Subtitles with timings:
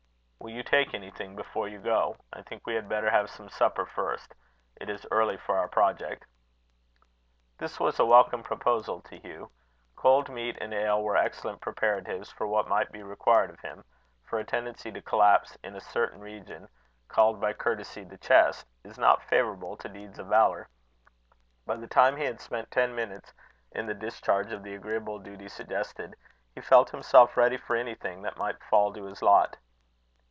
[0.43, 2.17] "Will you take anything before you go?
[2.33, 4.33] I think we had better have some supper first.
[4.75, 6.25] It is early for our project."
[7.59, 9.51] This was a welcome proposal to Hugh.
[9.95, 13.85] Cold meat and ale were excellent preparatives for what might be required of him;
[14.23, 16.67] for a tendency to collapse in a certain region,
[17.07, 20.67] called by courtesy the chest, is not favourable to deeds of valour.
[21.67, 23.31] By the time he had spent ten minutes
[23.71, 26.15] in the discharge of the agreeable duty suggested,
[26.55, 29.55] he felt himself ready for anything that might fall to his lot.